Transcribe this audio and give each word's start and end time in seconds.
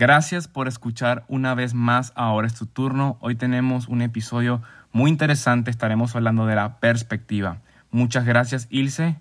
Gracias 0.00 0.48
por 0.48 0.66
escuchar 0.66 1.26
una 1.28 1.54
vez 1.54 1.74
más. 1.74 2.14
Ahora 2.14 2.46
es 2.46 2.54
tu 2.54 2.64
turno. 2.64 3.18
Hoy 3.20 3.34
tenemos 3.34 3.86
un 3.86 4.00
episodio 4.00 4.62
muy 4.92 5.10
interesante. 5.10 5.70
Estaremos 5.70 6.16
hablando 6.16 6.46
de 6.46 6.54
la 6.54 6.80
perspectiva. 6.80 7.60
Muchas 7.90 8.24
gracias, 8.24 8.66
Ilse, 8.70 9.16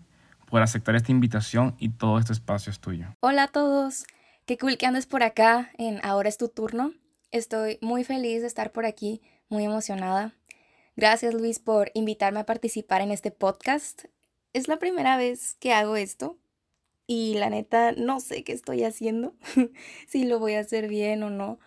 por 0.50 0.62
aceptar 0.62 0.96
esta 0.96 1.12
invitación 1.12 1.76
y 1.80 1.90
todo 1.90 2.18
este 2.18 2.32
espacio 2.32 2.72
es 2.72 2.80
tuyo. 2.80 3.08
Hola 3.20 3.44
a 3.44 3.48
todos. 3.50 4.06
Qué 4.46 4.58
cool 4.58 4.78
que 4.78 4.86
andes 4.86 5.06
por 5.06 5.22
acá 5.22 5.70
en 5.78 6.00
Ahora 6.02 6.30
es 6.30 6.38
tu 6.38 6.48
turno. 6.48 6.94
Estoy 7.32 7.78
muy 7.82 8.06
feliz 8.06 8.40
de 8.40 8.48
estar 8.48 8.72
por 8.72 8.86
aquí, 8.86 9.22
muy 9.50 9.66
emocionada. 9.66 10.32
Gracias 10.96 11.34
Luis 11.34 11.60
por 11.60 11.92
invitarme 11.94 12.40
a 12.40 12.46
participar 12.46 13.02
en 13.02 13.12
este 13.12 13.32
podcast. 13.32 14.06
Es 14.54 14.70
la 14.70 14.80
primera 14.80 15.18
vez 15.18 15.58
que 15.60 15.74
hago 15.74 15.98
esto 15.98 16.38
y 17.12 17.34
la 17.34 17.50
neta 17.50 17.94
no 17.94 18.20
sé 18.20 18.44
qué 18.44 18.54
estoy 18.54 18.84
haciendo, 18.84 19.34
si 20.08 20.26
lo 20.26 20.38
voy 20.38 20.54
a 20.54 20.60
hacer 20.60 20.88
bien 20.88 21.24
o 21.24 21.32
no, 21.32 21.58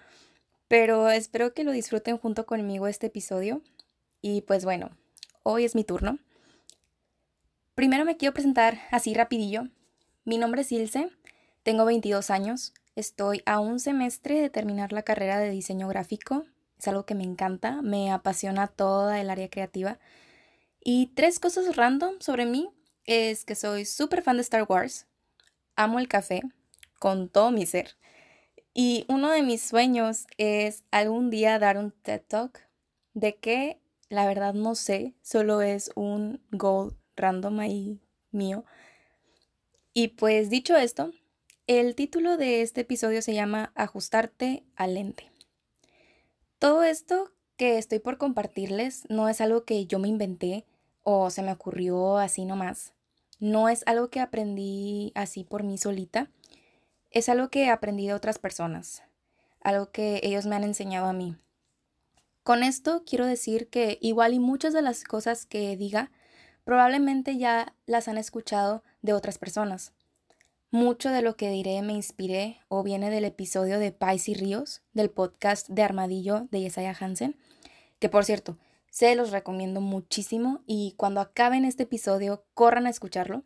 pero 0.69 1.10
espero 1.10 1.52
que 1.52 1.64
lo 1.64 1.73
disfruten 1.73 2.16
junto 2.16 2.46
conmigo 2.46 2.87
este 2.87 3.09
episodio. 3.09 3.60
Y 4.20 4.42
pues 4.42 4.64
bueno, 4.64 4.91
hoy 5.42 5.64
es 5.64 5.74
mi 5.74 5.83
turno. 5.83 6.20
Primero 7.74 8.05
me 8.05 8.16
quiero 8.16 8.33
presentar 8.33 8.78
así 8.92 9.14
rapidillo. 9.14 9.64
Mi 10.24 10.38
nombre 10.38 10.60
es 10.60 10.70
Ilse, 10.70 11.10
tengo 11.64 11.86
22 11.86 12.30
años, 12.30 12.72
estoy 12.95 13.42
a 13.45 13.59
un 13.59 13.80
semestre 13.80 14.41
de 14.41 14.48
terminar 14.48 14.92
la 14.92 15.02
carrera 15.02 15.41
de 15.41 15.50
diseño 15.50 15.88
gráfico. 15.88 16.45
Es 16.78 16.86
algo 16.86 17.05
que 17.05 17.16
me 17.16 17.24
encanta, 17.24 17.83
me 17.83 18.12
apasiona 18.12 18.69
toda 18.69 19.20
el 19.20 19.28
área 19.28 19.50
creativa. 19.50 19.98
Y 20.84 21.09
tres 21.16 21.41
cosas 21.41 21.74
random 21.74 22.20
sobre 22.20 22.47
mí 22.47 22.70
es 23.06 23.45
que 23.45 23.56
soy 23.56 23.86
súper 23.86 24.22
fan 24.22 24.36
de 24.36 24.42
Star 24.42 24.66
Wars, 24.69 25.09
amo 25.77 25.99
el 25.99 26.09
café 26.09 26.43
con 26.99 27.29
todo 27.29 27.51
mi 27.51 27.67
ser. 27.67 27.97
Y 28.75 29.05
uno 29.09 29.31
de 29.31 29.43
mis 29.43 29.62
sueños 29.62 30.27
es 30.39 30.85
algún 30.91 31.31
día 31.31 31.59
dar 31.59 31.77
un 31.77 31.91
TED 31.91 32.23
Talk 32.27 32.61
de 33.14 33.37
que 33.37 33.81
la 34.09 34.27
verdad 34.27 34.55
no 34.55 34.75
sé, 34.75 35.14
solo 35.23 35.62
es 35.62 35.91
un 35.95 36.42
goal 36.51 36.97
random 37.17 37.61
ahí 37.61 38.01
mío. 38.31 38.64
Y 39.95 40.09
pues 40.09 40.51
dicho 40.51 40.77
esto, 40.77 41.12
el 41.67 41.95
título 41.95 42.36
de 42.36 42.62
este 42.62 42.83
episodio 42.83 43.23
se 43.23 43.34
llama 43.34 43.73
Ajustarte 43.75 44.64
al 44.77 44.95
lente. 44.95 45.31
Todo 46.59 46.83
esto 46.83 47.33
que 47.57 47.79
estoy 47.79 48.01
por 48.01 48.19
compartirles 48.19 49.05
no 49.09 49.29
es 49.29 49.41
algo 49.41 49.64
que 49.64 49.86
yo 49.86 49.98
me 49.98 50.09
inventé 50.09 50.67
o 51.03 51.31
se 51.31 51.42
me 51.42 51.53
ocurrió 51.53 52.19
así 52.19 52.45
nomás. 52.45 52.92
No 53.43 53.69
es 53.69 53.83
algo 53.87 54.09
que 54.09 54.21
aprendí 54.21 55.11
así 55.17 55.43
por 55.43 55.65
mí 55.65 55.77
solita, 55.77 56.31
es 57.11 57.29
algo 57.29 57.48
que 57.48 57.71
aprendí 57.71 58.07
de 58.07 58.15
otras 58.15 58.39
personas, 58.39 59.03
algo 59.61 59.91
que 59.91 60.21
ellos 60.23 60.47
me 60.47 60.55
han 60.55 60.62
enseñado 60.62 61.09
a 61.09 61.12
mí. 61.12 61.35
Con 62.45 62.63
esto 62.63 63.03
quiero 63.05 63.27
decir 63.27 63.69
que 63.69 63.98
igual 64.01 64.33
y 64.33 64.39
muchas 64.39 64.73
de 64.73 64.83
las 64.83 65.03
cosas 65.03 65.45
que 65.45 65.77
diga 65.77 66.13
probablemente 66.63 67.37
ya 67.37 67.75
las 67.85 68.07
han 68.07 68.17
escuchado 68.17 68.85
de 69.01 69.13
otras 69.13 69.39
personas. 69.39 69.93
Mucho 70.70 71.11
de 71.11 71.23
lo 71.23 71.37
que 71.37 71.51
diré 71.51 71.83
me 71.83 71.95
inspiré 71.95 72.61
o 72.69 72.85
viene 72.85 73.11
del 73.11 73.25
episodio 73.25 73.81
de 73.81 73.91
Pais 73.91 74.29
y 74.29 74.35
Ríos, 74.35 74.83
del 74.93 75.11
podcast 75.11 75.69
de 75.69 75.83
Armadillo 75.83 76.47
de 76.53 76.61
Yesaya 76.61 76.97
Hansen, 76.97 77.37
que 77.98 78.09
por 78.09 78.25
cierto, 78.25 78.57
se 78.93 79.15
los 79.15 79.31
recomiendo 79.31 79.81
muchísimo 79.81 80.61
y 80.67 80.93
cuando 80.98 81.23
acaben 81.23 81.65
este 81.65 81.85
episodio 81.85 82.45
corran 82.53 82.87
a 82.87 82.91
escucharlo. 82.91 83.43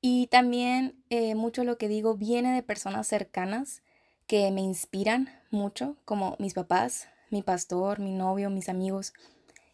Y 0.00 0.28
también 0.28 1.04
eh, 1.10 1.34
mucho 1.34 1.62
lo 1.62 1.76
que 1.76 1.88
digo 1.88 2.14
viene 2.14 2.54
de 2.54 2.62
personas 2.62 3.06
cercanas 3.06 3.82
que 4.26 4.50
me 4.50 4.62
inspiran 4.62 5.28
mucho, 5.50 5.98
como 6.06 6.36
mis 6.38 6.54
papás, 6.54 7.06
mi 7.28 7.42
pastor, 7.42 8.00
mi 8.00 8.12
novio, 8.12 8.48
mis 8.48 8.70
amigos. 8.70 9.12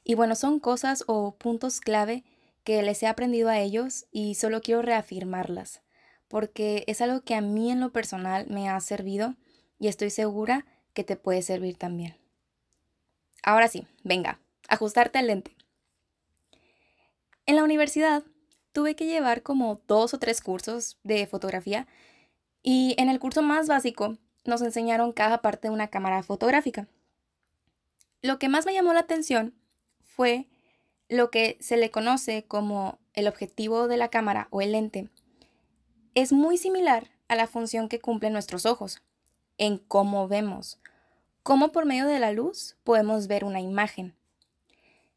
Y 0.02 0.16
bueno, 0.16 0.34
son 0.34 0.58
cosas 0.58 1.04
o 1.06 1.36
puntos 1.36 1.80
clave 1.80 2.24
que 2.64 2.82
les 2.82 3.00
he 3.04 3.06
aprendido 3.06 3.48
a 3.48 3.60
ellos 3.60 4.06
y 4.10 4.34
solo 4.34 4.62
quiero 4.62 4.82
reafirmarlas, 4.82 5.80
porque 6.26 6.82
es 6.88 7.00
algo 7.00 7.20
que 7.20 7.36
a 7.36 7.40
mí 7.40 7.70
en 7.70 7.78
lo 7.78 7.92
personal 7.92 8.48
me 8.48 8.68
ha 8.68 8.80
servido 8.80 9.36
y 9.78 9.86
estoy 9.86 10.10
segura 10.10 10.66
que 10.92 11.04
te 11.04 11.14
puede 11.14 11.42
servir 11.42 11.76
también. 11.76 12.16
Ahora 13.44 13.68
sí, 13.68 13.86
venga, 14.02 14.40
ajustarte 14.68 15.18
al 15.18 15.28
lente. 15.28 15.56
En 17.46 17.56
la 17.56 17.64
universidad 17.64 18.24
tuve 18.72 18.96
que 18.96 19.06
llevar 19.06 19.42
como 19.42 19.80
dos 19.86 20.14
o 20.14 20.18
tres 20.18 20.40
cursos 20.40 20.98
de 21.02 21.26
fotografía 21.26 21.86
y 22.62 22.94
en 22.98 23.08
el 23.08 23.20
curso 23.20 23.42
más 23.42 23.68
básico 23.68 24.18
nos 24.44 24.62
enseñaron 24.62 25.12
cada 25.12 25.42
parte 25.42 25.68
de 25.68 25.74
una 25.74 25.88
cámara 25.88 26.22
fotográfica. 26.22 26.88
Lo 28.22 28.38
que 28.38 28.48
más 28.48 28.66
me 28.66 28.74
llamó 28.74 28.92
la 28.92 29.00
atención 29.00 29.54
fue 30.00 30.48
lo 31.08 31.30
que 31.30 31.56
se 31.60 31.76
le 31.76 31.90
conoce 31.90 32.44
como 32.46 32.98
el 33.12 33.28
objetivo 33.28 33.86
de 33.86 33.96
la 33.96 34.08
cámara 34.08 34.48
o 34.50 34.60
el 34.60 34.72
lente. 34.72 35.08
Es 36.14 36.32
muy 36.32 36.58
similar 36.58 37.10
a 37.28 37.36
la 37.36 37.46
función 37.46 37.88
que 37.88 38.00
cumplen 38.00 38.32
nuestros 38.32 38.66
ojos, 38.66 39.00
en 39.58 39.78
cómo 39.78 40.26
vemos, 40.26 40.80
cómo 41.44 41.70
por 41.70 41.86
medio 41.86 42.06
de 42.06 42.18
la 42.18 42.32
luz 42.32 42.76
podemos 42.82 43.28
ver 43.28 43.44
una 43.44 43.60
imagen. 43.60 44.15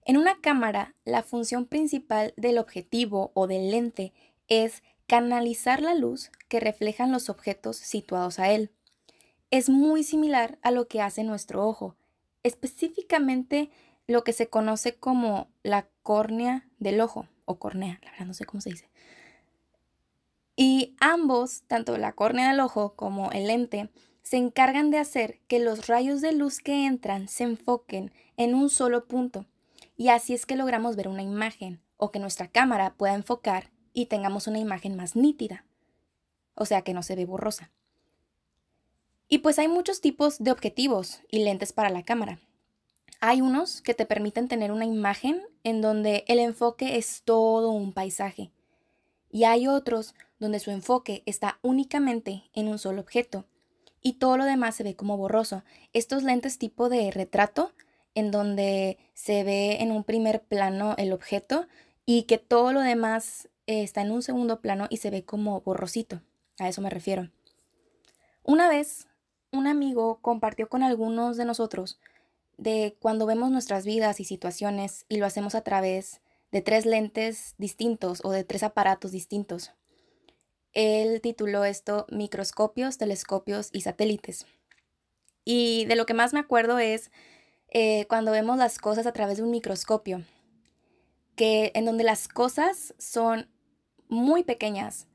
En 0.06 0.18
una 0.18 0.40
cámara, 0.42 0.96
la 1.06 1.24
función 1.24 1.66
principal 1.66 2.34
del 2.38 2.58
objetivo 2.58 3.32
o 3.34 3.48
del 3.48 3.72
lente 3.72 4.14
es 4.48 4.82
canalizar 5.08 5.82
la 5.82 5.94
luz 5.94 6.32
que 6.48 6.60
reflejan 6.60 7.12
los 7.12 7.30
objetos 7.30 7.78
situados 7.78 8.40
a 8.40 8.52
él. 8.52 8.72
Es 9.52 9.70
muy 9.70 10.04
similar 10.04 10.58
a 10.62 10.72
lo 10.72 10.88
que 10.88 11.02
hace 11.02 11.24
nuestro 11.24 11.68
ojo, 11.68 11.96
específicamente 12.44 13.70
lo 14.08 14.24
que 14.24 14.34
se 14.34 14.48
conoce 14.48 14.96
como 14.96 15.50
la 15.64 15.88
córnea 16.04 16.68
del 16.80 17.02
ojo, 17.02 17.28
o 17.46 17.59
córnea, 17.59 18.00
la 18.04 18.12
verdad 18.12 18.26
no 18.28 18.34
sé 18.34 18.46
cómo 18.46 18.62
se 18.62 18.72
dice. 18.72 18.90
Y 20.56 20.96
ambos, 21.00 21.64
tanto 21.68 21.98
la 21.98 22.14
córnea 22.14 22.50
del 22.50 22.59
ojo 22.59 22.94
como 22.96 23.32
el 23.32 23.48
lente, 23.48 23.90
se 24.24 24.38
encargan 24.38 24.92
de 24.92 25.00
hacer 25.00 25.40
que 25.48 25.59
los 25.59 25.88
rayos 25.88 26.22
de 26.22 26.32
luz 26.34 26.59
que 26.59 26.86
entran 26.86 27.28
se 27.28 27.44
enfoquen 27.44 28.12
en 28.38 28.54
un 28.54 28.70
solo 28.70 29.06
punto 29.06 29.46
y 30.00 30.08
así 30.08 30.34
es 30.34 30.46
que 30.46 30.56
logramos 30.56 30.96
ver 30.96 31.10
una 31.10 31.24
imagen 31.24 31.82
o 31.98 32.10
que 32.10 32.20
nuestra 32.20 32.48
cámara 32.48 32.96
pueda 32.96 33.16
enfocar 33.16 33.70
y 33.92 34.06
tengamos 34.06 34.48
una 34.48 34.58
imagen 34.58 34.96
más 34.96 35.18
nítida, 35.18 35.66
o 36.56 36.64
sea 36.64 36.84
que 36.84 36.94
no 36.94 37.04
se 37.04 37.18
ve 37.18 37.26
borrosa. 37.26 37.70
Y 39.28 39.40
pues 39.40 39.59
hay 39.59 39.68
muchos 39.68 40.00
tipos 40.00 40.40
de 40.40 40.54
objetivos 40.54 41.20
y 41.30 41.44
lentes 41.44 41.74
para 41.74 41.90
la 41.90 42.04
cámara. 42.04 42.40
Hay 43.20 43.42
unos 43.42 43.82
que 43.82 43.94
te 43.94 44.06
permiten 44.06 44.48
tener 44.48 44.72
una 44.72 44.86
imagen 44.86 45.44
en 45.66 45.82
donde 45.82 46.24
el 46.30 46.40
enfoque 46.40 46.96
es 46.96 47.24
todo 47.26 47.70
un 47.72 47.92
paisaje. 47.92 48.52
Y 49.30 49.44
hay 49.44 49.68
otros 49.68 50.16
donde 50.40 50.62
su 50.62 50.72
enfoque 50.72 51.24
está 51.26 51.59
únicamente 51.62 52.50
en 52.54 52.70
un 52.70 52.80
solo 52.80 53.02
objeto 53.02 53.44
y 54.02 54.14
todo 54.14 54.38
lo 54.38 54.46
demás 54.46 54.76
se 54.76 54.84
ve 54.84 54.96
como 54.96 55.18
borroso. 55.18 55.66
Estos 55.92 56.24
lentes 56.24 56.58
tipo 56.58 56.88
de 56.88 57.12
retrato 57.12 57.74
en 58.19 58.31
donde 58.31 58.97
se 59.13 59.44
ve 59.44 59.81
en 59.81 59.91
un 59.91 60.03
primer 60.03 60.44
plano 60.44 60.96
el 60.97 61.13
objeto 61.13 61.68
y 62.06 62.24
que 62.24 62.38
todo 62.38 62.74
lo 62.74 62.81
demás 62.81 63.50
eh, 63.68 63.84
está 63.84 64.02
en 64.02 64.12
un 64.12 64.22
segundo 64.22 64.62
plano 64.62 64.88
y 64.90 64.97
se 64.97 65.09
ve 65.09 65.25
como 65.25 65.62
borrosito. 65.62 66.22
A 66.59 66.68
eso 66.68 66.81
me 66.81 66.90
refiero. 66.90 67.29
Una 68.44 68.69
vez, 68.69 69.08
un 69.52 69.68
amigo 69.68 70.19
compartió 70.22 70.69
con 70.69 70.84
algunos 70.84 71.38
de 71.38 71.46
nosotros 71.46 72.00
de 72.58 72.97
cuando 73.00 73.25
vemos 73.25 73.52
nuestras 73.52 73.85
vidas 73.85 74.19
y 74.19 74.25
situaciones 74.25 75.06
y 75.08 75.18
lo 75.18 75.25
hacemos 75.25 75.56
a 75.56 75.62
través 75.62 76.22
de 76.52 76.62
tres 76.62 76.85
lentes 76.85 77.56
distintos 77.58 78.22
o 78.24 78.31
de 78.31 78.44
tres 78.44 78.63
aparatos 78.63 79.12
distintos. 79.12 79.72
Él 80.74 81.22
tituló 81.22 81.63
esto 81.63 82.06
Microscopios, 82.09 82.97
Telescopios 82.97 83.69
y 83.72 83.81
Satélites. 83.81 84.46
Y 85.46 85.85
de 85.85 85.96
lo 85.96 86.05
que 86.05 86.14
más 86.14 86.34
me 86.34 86.40
acuerdo 86.40 86.79
es 86.79 87.11
eh, 87.72 88.06
cuando 88.08 88.32
vemos 88.32 88.58
las 88.58 88.78
cosas 88.78 89.06
a 89.06 89.12
través 89.12 89.38
de 89.38 89.44
un 89.44 89.52
microscopio, 89.52 90.24
que 91.36 91.72
en 91.76 91.86
donde 91.86 92.04
las 92.04 92.28
cosas 92.28 92.94
son 92.98 93.48
muy 94.08 94.44
pequeñas, 94.44 95.08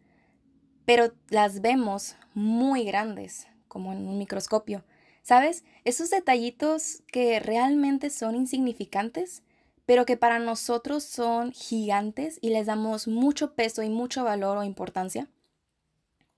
pero 0.85 1.13
las 1.29 1.61
vemos 1.61 2.17
muy 2.35 2.85
grandes, 2.85 3.47
como 3.69 3.93
en 3.93 4.07
un 4.07 4.19
microscopio. 4.19 4.85
¿Sabes? 5.23 5.65
Esos 5.85 6.11
detallitos 6.11 7.03
que 7.11 7.41
realmente 7.41 8.11
son 8.11 8.37
insignificantes, 8.37 9.43
pero 9.87 10.05
que 10.05 10.19
para 10.19 10.39
nosotros 10.39 11.03
son 11.03 11.53
gigantes 11.53 12.39
y 12.43 12.51
les 12.51 12.67
damos 12.67 13.09
mucho 13.09 13.55
peso 13.55 13.83
y 13.83 13.89
mucho 13.89 14.23
valor 14.23 14.59
o 14.59 14.65
importancia. 14.65 15.29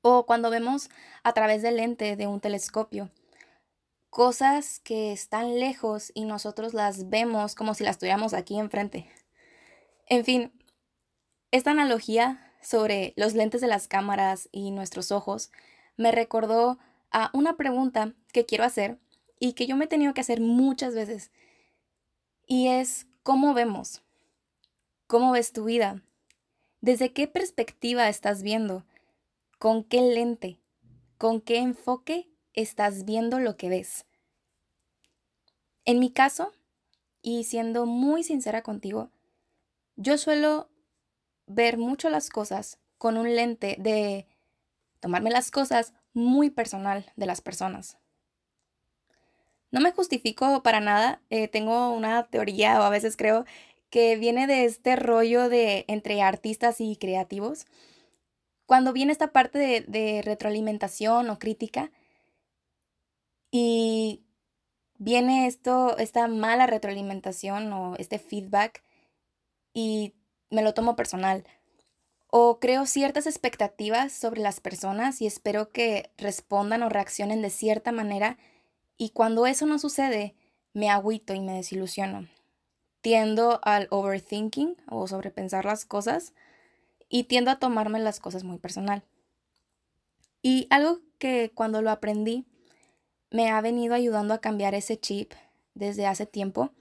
O 0.03 0.25
cuando 0.25 0.51
vemos 0.51 0.89
a 1.25 1.33
través 1.33 1.63
del 1.63 1.77
lente 1.79 2.15
de 2.15 2.29
un 2.29 2.41
telescopio, 2.41 3.11
cosas 4.17 4.81
que 4.81 5.13
están 5.13 5.61
lejos 5.61 6.11
y 6.15 6.25
nosotros 6.25 6.73
las 6.73 7.11
vemos 7.11 7.55
como 7.55 7.75
si 7.75 7.85
las 7.85 7.99
tuviéramos 7.99 8.33
aquí 8.33 8.59
enfrente. 8.59 9.11
En 10.07 10.25
fin, 10.25 10.53
esta 11.51 11.73
analogía 11.73 12.51
sobre 12.63 13.13
los 13.17 13.35
lentes 13.35 13.61
de 13.61 13.67
las 13.67 13.89
cámaras 13.89 14.49
y 14.53 14.71
nuestros 14.71 15.13
ojos 15.13 15.51
me 15.99 16.13
recordó 16.13 16.79
a 17.11 17.29
una 17.35 17.59
pregunta 17.59 18.15
que 18.33 18.47
quiero 18.47 18.65
hacer 18.65 18.99
y 19.39 19.53
que 19.53 19.67
yo 19.67 19.77
me 19.77 19.85
he 19.85 19.89
tenido 19.89 20.15
que 20.15 20.23
hacer 20.23 20.41
muchas 20.41 20.95
veces. 20.95 21.31
Y 22.47 22.69
es, 22.69 23.07
¿cómo 23.23 23.53
vemos? 23.53 24.01
¿Cómo 25.07 25.31
ves 25.33 25.53
tu 25.53 25.65
vida? 25.65 26.03
¿Desde 26.81 27.13
qué 27.13 27.29
perspectiva 27.29 28.09
estás 28.09 28.43
viendo? 28.43 28.87
¿Con 29.59 29.85
qué 29.85 30.01
lente? 30.01 30.59
¿Con 31.19 31.43
qué 31.43 31.59
enfoque 31.59 32.31
estás 32.57 33.05
viendo 33.05 33.39
lo 33.39 33.57
que 33.57 33.69
ves? 33.69 34.07
En 35.85 36.01
mi 36.01 36.11
caso, 36.11 36.53
y 37.23 37.45
siendo 37.45 37.87
muy 37.87 38.25
sincera 38.25 38.63
contigo, 38.63 39.11
yo 39.95 40.19
suelo 40.19 40.69
ver 41.47 41.79
mucho 41.79 42.11
las 42.11 42.29
cosas 42.29 42.79
con 42.99 43.17
un 43.17 43.35
lente 43.37 43.77
de 43.79 44.27
tomarme 45.01 45.31
las 45.31 45.51
cosas 45.51 45.95
muy 46.13 46.51
personal 46.51 47.13
de 47.17 47.27
las 47.27 47.41
personas. 47.41 47.99
No 49.71 49.81
me 49.81 49.93
justifico 49.93 50.63
para 50.63 50.81
nada, 50.81 51.21
eh, 51.31 51.49
tengo 51.49 51.91
una 51.91 52.27
teoría 52.29 52.81
o 52.81 52.83
a 52.83 52.91
veces 52.91 53.17
creo 53.17 53.45
que 53.91 54.17
viene 54.17 54.47
de 54.47 54.65
este 54.65 54.97
rollo 54.97 55.49
de 55.49 55.85
entre 55.89 56.23
artistas 56.23 56.81
y 56.81 56.97
creativos. 56.97 57.67
Cuando 58.67 58.93
viene 58.93 59.13
esta 59.13 59.33
parte 59.33 59.59
de, 59.59 59.81
de 59.83 60.23
retroalimentación 60.23 61.31
o 61.31 61.39
crítica 61.39 61.91
y 63.59 64.23
viene 64.99 65.47
esto, 65.47 65.97
esta 65.97 66.29
mala 66.29 66.67
retroalimentación 66.67 67.73
o 67.73 67.97
este 67.97 68.19
feedback 68.19 68.85
y 69.73 70.13
me 70.51 70.61
lo 70.61 70.75
tomo 70.75 70.95
personal. 70.95 71.43
O 72.27 72.61
creo 72.61 72.85
ciertas 72.85 73.27
expectativas 73.27 74.13
sobre 74.13 74.43
las 74.43 74.61
personas 74.61 75.23
y 75.23 75.27
espero 75.27 75.73
que 75.73 76.11
respondan 76.19 76.83
o 76.83 76.91
reaccionen 76.91 77.41
de 77.41 77.49
cierta 77.49 77.93
manera 77.93 78.37
y 78.99 79.11
cuando 79.11 79.47
eso 79.47 79.65
no 79.65 79.79
sucede, 79.79 80.35
me 80.75 80.91
agüito 80.91 81.33
y 81.33 81.41
me 81.41 81.55
desilusiono. 81.55 82.29
Tiendo 83.01 83.61
al 83.63 83.89
overthinking 83.91 84.77
o 84.87 85.07
sobrepensar 85.07 85.65
las 85.65 85.87
cosas 85.87 86.35
y 87.09 87.25
tiendo 87.25 87.51
a 87.51 87.59
tomarme 87.59 88.01
las 88.01 88.21
cosas 88.21 88.45
muy 88.45 88.59
personal. 88.59 89.03
Y 90.43 90.67
algo 90.69 91.01
que 91.19 91.53
cuando 91.55 91.81
lo 91.81 91.91
aprendí 91.91 92.45
me 93.31 93.51
ha 93.51 93.61
venido 93.61 93.95
ayudando 93.95 94.35
a 94.35 94.41
cambiar 94.41 94.75
ese 94.75 94.99
chip 94.99 95.33
desde 95.75 96.07
hace 96.07 96.27
tiempo 96.27 96.73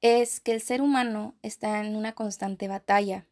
es 0.00 0.40
que 0.40 0.52
el 0.52 0.60
ser 0.60 0.82
humano 0.82 1.34
está 1.40 1.80
en 1.80 1.96
una 1.96 2.14
constante 2.14 2.68
batalla. 2.68 3.26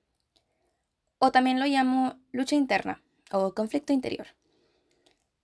O 1.18 1.30
también 1.30 1.60
lo 1.60 1.66
llamo 1.66 2.18
lucha 2.32 2.56
interna 2.56 3.02
o 3.30 3.52
conflicto 3.54 3.92
interior. 3.92 4.28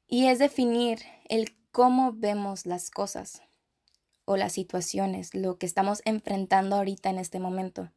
Y 0.06 0.28
es 0.28 0.38
definir 0.38 1.00
el 1.28 1.54
cómo 1.70 2.12
vemos 2.14 2.64
las 2.64 2.90
cosas 2.90 3.42
o 4.24 4.38
las 4.38 4.54
situaciones, 4.54 5.34
lo 5.34 5.58
que 5.58 5.66
estamos 5.66 6.00
enfrentando 6.06 6.76
ahorita 6.76 7.10
en 7.10 7.18
este 7.18 7.40
momento. 7.40 7.92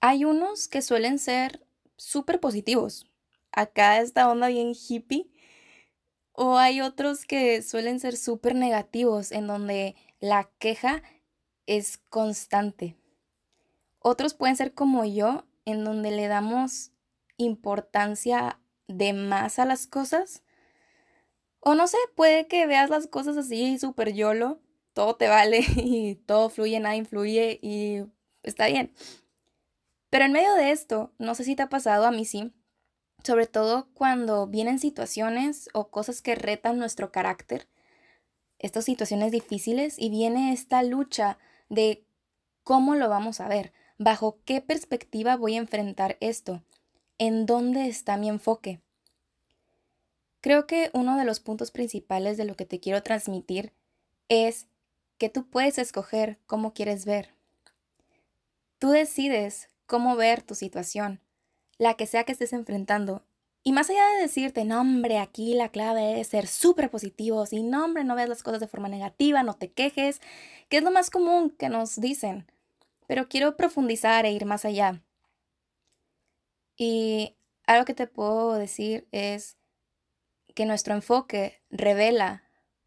Hay 0.00 0.24
unos 0.24 0.68
que 0.68 0.82
suelen 0.82 1.18
ser 1.18 1.66
súper 1.96 2.40
positivos. 2.40 3.06
Acá 3.52 4.00
esta 4.00 4.30
onda 4.30 4.48
bien 4.48 4.72
hippie. 4.74 5.30
O 6.34 6.58
hay 6.58 6.82
otros 6.82 7.24
que 7.24 7.62
suelen 7.62 7.98
ser 7.98 8.16
súper 8.16 8.54
negativos, 8.54 9.32
en 9.32 9.46
donde 9.46 9.96
la 10.20 10.50
queja 10.58 11.02
es 11.66 11.96
constante. 11.96 12.96
Otros 14.00 14.34
pueden 14.34 14.56
ser 14.56 14.74
como 14.74 15.04
yo, 15.04 15.46
en 15.64 15.84
donde 15.84 16.10
le 16.10 16.28
damos 16.28 16.92
importancia 17.38 18.60
de 18.86 19.14
más 19.14 19.58
a 19.58 19.64
las 19.64 19.86
cosas 19.86 20.44
o 21.66 21.74
no 21.74 21.86
sé, 21.88 21.96
puede 22.14 22.46
que 22.46 22.66
veas 22.66 22.90
las 22.90 23.06
cosas 23.06 23.38
así 23.38 23.78
súper 23.78 24.12
yolo, 24.12 24.60
todo 24.92 25.16
te 25.16 25.28
vale 25.28 25.60
y 25.76 26.16
todo 26.16 26.50
fluye, 26.50 26.78
nada 26.78 26.94
influye 26.94 27.58
y 27.62 28.04
está 28.42 28.66
bien. 28.66 28.92
Pero 30.10 30.26
en 30.26 30.32
medio 30.32 30.54
de 30.54 30.72
esto, 30.72 31.12
no 31.18 31.34
sé 31.34 31.42
si 31.44 31.56
te 31.56 31.62
ha 31.62 31.70
pasado, 31.70 32.04
a 32.04 32.10
mí 32.10 32.26
sí, 32.26 32.52
sobre 33.22 33.46
todo 33.46 33.88
cuando 33.94 34.46
vienen 34.46 34.78
situaciones 34.78 35.68
o 35.72 35.88
cosas 35.88 36.20
que 36.20 36.34
retan 36.34 36.78
nuestro 36.78 37.12
carácter, 37.12 37.68
estas 38.58 38.84
situaciones 38.84 39.32
difíciles 39.32 39.98
y 39.98 40.10
viene 40.10 40.52
esta 40.52 40.82
lucha 40.82 41.38
de 41.68 42.04
cómo 42.62 42.94
lo 42.94 43.08
vamos 43.08 43.40
a 43.40 43.48
ver, 43.48 43.72
bajo 43.98 44.38
qué 44.44 44.60
perspectiva 44.60 45.36
voy 45.36 45.54
a 45.54 45.58
enfrentar 45.58 46.16
esto, 46.20 46.62
en 47.18 47.46
dónde 47.46 47.86
está 47.88 48.16
mi 48.16 48.28
enfoque. 48.28 48.80
Creo 50.40 50.66
que 50.66 50.90
uno 50.92 51.16
de 51.16 51.24
los 51.24 51.40
puntos 51.40 51.70
principales 51.70 52.36
de 52.36 52.44
lo 52.44 52.54
que 52.54 52.66
te 52.66 52.80
quiero 52.80 53.02
transmitir 53.02 53.72
es 54.28 54.66
que 55.18 55.28
tú 55.28 55.48
puedes 55.48 55.78
escoger 55.78 56.38
cómo 56.46 56.74
quieres 56.74 57.04
ver. 57.04 57.30
Tú 58.78 58.90
decides 58.90 59.68
cómo 59.86 60.16
ver 60.16 60.42
tu 60.42 60.54
situación, 60.54 61.20
la 61.78 61.94
que 61.94 62.06
sea 62.06 62.24
que 62.24 62.32
estés 62.32 62.52
enfrentando. 62.52 63.22
Y 63.62 63.72
más 63.72 63.88
allá 63.88 64.06
de 64.10 64.22
decirte, 64.22 64.64
no 64.64 64.80
hombre, 64.80 65.18
aquí 65.18 65.54
la 65.54 65.70
clave 65.70 66.20
es 66.20 66.28
ser 66.28 66.46
súper 66.46 66.90
positivos 66.90 67.52
y 67.52 67.62
no 67.62 67.84
hombre, 67.84 68.04
no 68.04 68.14
veas 68.14 68.28
las 68.28 68.42
cosas 68.42 68.60
de 68.60 68.68
forma 68.68 68.88
negativa, 68.88 69.42
no 69.42 69.54
te 69.54 69.72
quejes, 69.72 70.20
que 70.68 70.76
es 70.76 70.82
lo 70.82 70.90
más 70.90 71.08
común 71.08 71.50
que 71.50 71.70
nos 71.70 71.98
dicen. 72.00 72.46
Pero 73.06 73.28
quiero 73.28 73.56
profundizar 73.56 74.26
e 74.26 74.32
ir 74.32 74.44
más 74.44 74.66
allá. 74.66 75.02
Y 76.76 77.36
algo 77.66 77.86
que 77.86 77.94
te 77.94 78.06
puedo 78.06 78.54
decir 78.54 79.08
es 79.12 79.56
que 80.54 80.66
nuestro 80.66 80.94
enfoque 80.94 81.62
revela 81.70 82.44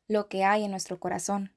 lo 0.07 0.29
que 0.29 0.43
hay 0.43 0.63
en 0.63 0.71
nuestro 0.71 0.99
corazón. 0.99 1.53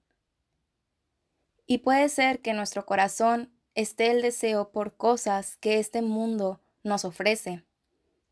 Y 1.66 1.78
puede 1.78 2.08
ser 2.08 2.40
que 2.40 2.50
en 2.50 2.56
nuestro 2.56 2.86
corazón 2.86 3.52
esté 3.74 4.10
el 4.10 4.22
deseo 4.22 4.70
por 4.72 4.96
cosas 4.96 5.56
que 5.56 5.78
este 5.78 6.02
mundo 6.02 6.60
nos 6.82 7.04
ofrece. 7.04 7.64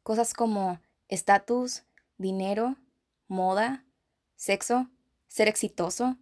Cosas 0.02 0.34
como 0.34 0.80
estatus, 1.08 1.84
dinero, 2.16 2.76
moda, 3.28 3.84
sexo, 4.36 4.88
ser 5.26 5.48
exitoso. 5.48 6.16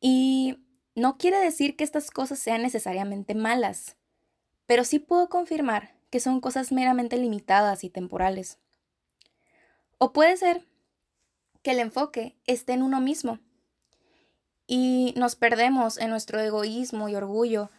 Y 0.00 0.58
no 0.94 1.18
quiere 1.18 1.38
decir 1.38 1.76
que 1.76 1.84
estas 1.84 2.10
cosas 2.10 2.38
sean 2.38 2.62
necesariamente 2.62 3.34
malas, 3.34 3.96
pero 4.66 4.84
sí 4.84 4.98
puedo 4.98 5.28
confirmar 5.28 5.94
que 6.10 6.20
son 6.20 6.40
cosas 6.40 6.72
meramente 6.72 7.16
limitadas 7.16 7.84
y 7.84 7.90
temporales. 7.90 8.58
O 9.98 10.12
puede 10.12 10.36
ser 10.36 10.66
que 11.62 11.72
el 11.72 11.80
enfoque 11.80 12.36
esté 12.46 12.72
en 12.72 12.82
uno 12.82 13.00
mismo. 13.00 13.40
Y 14.66 15.14
nos 15.16 15.34
perdemos 15.34 15.98
en 15.98 16.10
nuestro 16.10 16.40
egoísmo 16.40 17.08
y 17.08 17.16
orgullo, 17.16 17.70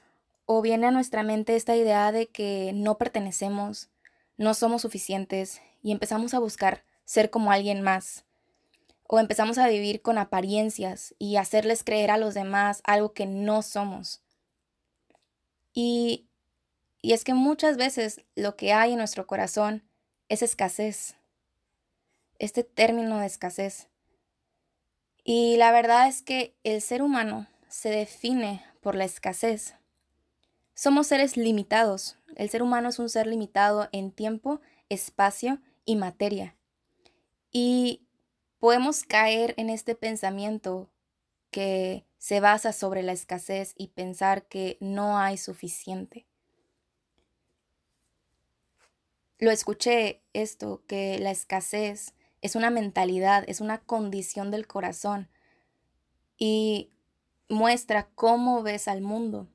o 0.51 0.63
viene 0.63 0.88
a 0.88 0.91
nuestra 0.91 1.22
mente 1.22 1.56
esta 1.56 1.75
idea 1.75 2.12
de 2.12 2.25
que 2.25 2.72
no 2.74 2.98
pertenecemos, 2.98 3.91
no 4.36 4.56
somos 4.56 4.82
suficientes, 4.82 5.62
y 5.84 5.91
empezamos 5.91 6.34
a 6.34 6.39
buscar 6.39 6.84
ser 7.06 7.29
como 7.29 7.51
alguien 7.51 7.84
más. 7.84 8.25
O 9.03 9.20
empezamos 9.20 9.60
a 9.60 9.68
vivir 9.68 10.01
con 10.01 10.18
apariencias 10.18 11.13
y 11.20 11.36
hacerles 11.36 11.84
creer 11.84 12.10
a 12.10 12.18
los 12.18 12.34
demás 12.34 12.82
algo 12.84 13.13
que 13.13 13.27
no 13.27 13.62
somos. 13.62 14.24
Y, 15.72 16.27
y 17.00 17.13
es 17.13 17.24
que 17.24 17.36
muchas 17.36 17.77
veces 17.77 18.22
lo 18.34 18.56
que 18.56 18.74
hay 18.74 18.94
en 18.94 18.98
nuestro 18.98 19.27
corazón 19.27 19.88
es 20.29 20.41
escasez 20.41 21.15
este 22.39 22.63
término 22.63 23.20
de 23.20 23.27
escasez. 23.27 23.88
Y 25.24 25.58
la 25.58 25.72
verdad 25.72 26.08
es 26.08 26.24
que 26.24 26.58
el 26.63 26.82
ser 26.82 27.03
humano 27.03 27.46
se 27.68 27.89
define 27.89 28.65
por 28.82 28.96
la 28.96 29.06
escasez. 29.06 29.75
Somos 30.80 31.08
seres 31.08 31.36
limitados. 31.36 32.18
El 32.38 32.50
ser 32.50 32.64
humano 32.64 32.88
es 32.88 33.00
un 33.00 33.10
ser 33.10 33.28
limitado 33.28 33.90
en 33.92 34.14
tiempo, 34.14 34.62
espacio 34.88 35.60
y 35.84 35.98
materia. 35.98 36.56
Y 37.52 38.08
podemos 38.60 39.04
caer 39.04 39.54
en 39.58 39.70
este 39.70 39.94
pensamiento 39.94 40.90
que 41.52 42.06
se 42.18 42.40
basa 42.40 42.72
sobre 42.72 43.04
la 43.04 43.12
escasez 43.12 43.74
y 43.76 43.88
pensar 43.88 44.48
que 44.48 44.78
no 44.80 45.18
hay 45.18 45.36
suficiente. 45.36 46.26
Lo 49.38 49.52
escuché 49.52 50.22
esto, 50.32 50.82
que 50.88 51.20
la 51.20 51.32
escasez 51.32 52.14
es 52.42 52.56
una 52.56 52.70
mentalidad, 52.70 53.44
es 53.48 53.60
una 53.60 53.82
condición 53.82 54.50
del 54.50 54.66
corazón 54.66 55.28
y 56.38 56.90
muestra 57.50 58.08
cómo 58.16 58.64
ves 58.64 58.88
al 58.88 59.02
mundo. 59.02 59.50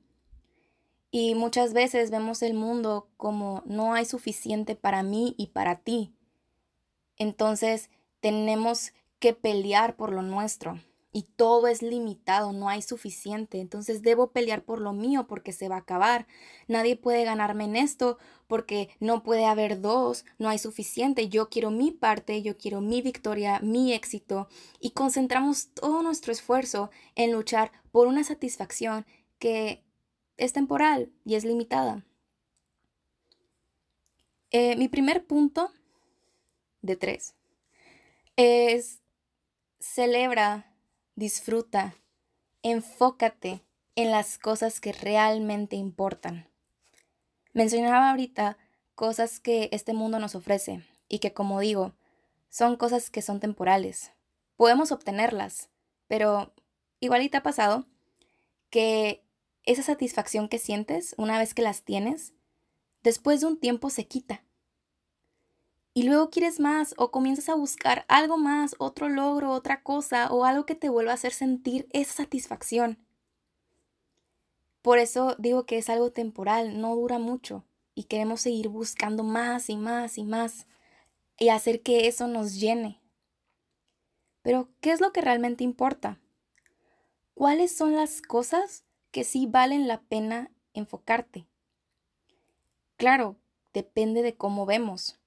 Y 1.17 1.33
muchas 1.33 1.71
veces 1.71 2.11
vemos 2.11 2.41
el 2.41 2.53
mundo 2.53 3.07
como 3.15 3.63
no 3.65 3.93
hay 3.93 4.03
suficiente 4.03 4.75
para 4.75 5.01
mí 5.01 5.33
y 5.37 5.47
para 5.47 5.77
ti. 5.77 6.13
Entonces 7.15 7.89
tenemos 8.19 8.91
que 9.19 9.31
pelear 9.31 9.95
por 9.95 10.11
lo 10.11 10.23
nuestro. 10.23 10.77
y 11.13 11.21
todo 11.37 11.67
es 11.67 11.81
limitado, 11.81 12.51
no 12.51 12.67
hay 12.67 12.81
suficiente. 12.81 13.61
Entonces 13.61 14.01
debo 14.01 14.31
pelear 14.33 14.65
por 14.65 14.81
lo 14.81 14.91
mío 14.91 15.25
porque 15.27 15.53
se 15.53 15.69
va 15.69 15.77
a 15.77 15.79
acabar. 15.79 16.27
Nadie 16.67 16.97
puede 16.97 17.23
ganarme 17.23 17.63
en 17.63 17.77
esto 17.77 18.17
porque 18.47 18.89
no 18.99 19.23
puede 19.23 19.45
haber 19.45 19.79
dos, 19.79 20.25
no 20.37 20.49
hay 20.49 20.59
suficiente. 20.59 21.29
Yo 21.29 21.47
quiero 21.47 21.71
mi 21.71 21.91
parte, 21.91 22.41
yo 22.41 22.57
quiero 22.57 22.81
mi 22.81 23.01
victoria, 23.01 23.61
mi 23.61 23.93
éxito 23.93 24.49
y 24.81 24.91
concentramos 24.91 25.69
todo 25.69 26.03
nuestro 26.03 26.33
esfuerzo 26.33 26.91
en 27.15 27.31
luchar 27.31 27.71
por 27.93 28.07
una 28.07 28.25
satisfacción 28.25 29.05
que 29.39 29.84
es 30.37 30.53
temporal 30.53 31.11
y 31.23 31.35
es 31.35 31.45
limitada. 31.45 32.05
Eh, 34.51 34.75
mi 34.75 34.87
primer 34.87 35.25
punto 35.25 35.71
de 36.81 36.95
tres 36.95 37.35
es 38.37 39.01
celebra 39.79 40.73
disfruta, 41.15 41.95
enfócate 42.63 43.63
en 43.95 44.11
las 44.11 44.37
cosas 44.37 44.79
que 44.79 44.91
realmente 44.91 45.75
importan. 45.75 46.47
Mencionaba 47.53 48.11
ahorita 48.11 48.57
cosas 48.95 49.39
que 49.39 49.69
este 49.71 49.93
mundo 49.93 50.19
nos 50.19 50.35
ofrece 50.35 50.83
y 51.07 51.19
que, 51.19 51.33
como 51.33 51.59
digo, 51.59 51.93
son 52.49 52.75
cosas 52.75 53.09
que 53.09 53.21
son 53.21 53.39
temporales. 53.39 54.11
Podemos 54.57 54.91
obtenerlas, 54.91 55.69
pero 56.07 56.53
igualita 56.99 57.39
ha 57.39 57.43
pasado 57.43 57.85
que 58.69 59.24
esa 59.65 59.83
satisfacción 59.83 60.49
que 60.49 60.59
sientes 60.59 61.15
una 61.17 61.39
vez 61.39 61.53
que 61.53 61.61
las 61.61 61.83
tienes, 61.83 62.33
después 63.03 63.41
de 63.41 63.47
un 63.47 63.59
tiempo 63.59 63.89
se 63.89 64.07
quita 64.07 64.43
y 65.97 66.03
luego 66.03 66.29
quieres 66.29 66.59
más 66.59 66.93
o 66.97 67.09
comienzas 67.09 67.47
a 67.47 67.55
buscar 67.55 68.05
algo 68.09 68.37
más, 68.37 68.75
otro 68.79 69.07
logro, 69.07 69.51
otra 69.51 69.81
cosa 69.81 70.27
o 70.29 70.43
algo 70.43 70.65
que 70.65 70.75
te 70.75 70.89
vuelva 70.89 71.11
a 71.11 71.15
hacer 71.15 71.31
sentir 71.31 71.87
esa 71.93 72.11
satisfacción. 72.15 72.99
Por 74.81 74.99
eso 74.99 75.35
digo 75.39 75.65
que 75.65 75.77
es 75.77 75.89
algo 75.89 76.11
temporal, 76.11 76.81
no 76.81 76.95
dura 76.95 77.17
mucho 77.17 77.63
y 77.95 78.03
queremos 78.03 78.41
seguir 78.41 78.67
buscando 78.67 79.23
más 79.23 79.69
y 79.69 79.77
más 79.77 80.17
y 80.17 80.25
más 80.25 80.67
y 81.39 81.47
hacer 81.47 81.81
que 81.81 82.07
eso 82.07 82.27
nos 82.27 82.59
llene. 82.59 83.01
Pero, 84.41 84.69
¿qué 84.81 84.91
es 84.91 84.99
lo 84.99 85.13
que 85.13 85.21
realmente 85.21 85.63
importa? 85.63 86.19
¿Cuáles 87.33 87.75
son 87.75 87.95
las 87.95 88.21
cosas 88.21 88.84
que 89.15 89.23
sí 89.23 89.45
valen 89.45 89.87
la 89.87 90.01
pena 90.01 90.51
enfocarte? 90.73 91.47
Claro, 92.97 93.37
depende 93.73 94.21
de 94.23 94.35
cómo 94.35 94.65
vemos. 94.65 95.21